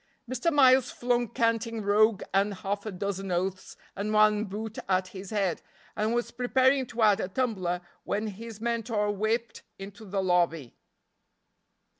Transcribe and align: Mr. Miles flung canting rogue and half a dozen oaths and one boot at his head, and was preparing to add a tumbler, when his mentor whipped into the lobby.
Mr. 0.27 0.51
Miles 0.51 0.89
flung 0.89 1.27
canting 1.27 1.83
rogue 1.83 2.23
and 2.33 2.55
half 2.55 2.87
a 2.87 2.91
dozen 2.91 3.31
oaths 3.31 3.77
and 3.95 4.11
one 4.11 4.45
boot 4.45 4.79
at 4.89 5.09
his 5.09 5.29
head, 5.29 5.61
and 5.95 6.15
was 6.15 6.31
preparing 6.31 6.87
to 6.87 7.03
add 7.03 7.19
a 7.19 7.27
tumbler, 7.27 7.81
when 8.03 8.25
his 8.25 8.59
mentor 8.59 9.11
whipped 9.11 9.61
into 9.77 10.03
the 10.05 10.23
lobby. 10.23 10.75